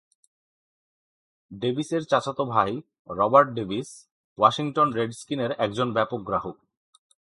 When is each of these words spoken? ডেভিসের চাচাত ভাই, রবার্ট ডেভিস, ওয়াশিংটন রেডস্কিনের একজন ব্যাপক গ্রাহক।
ডেভিসের 1.51 2.03
চাচাত 2.03 2.41
ভাই, 2.41 2.71
রবার্ট 3.09 3.49
ডেভিস, 3.49 3.89
ওয়াশিংটন 4.37 4.87
রেডস্কিনের 4.93 5.51
একজন 5.57 5.93
ব্যাপক 5.93 6.19
গ্রাহক। 6.19 6.57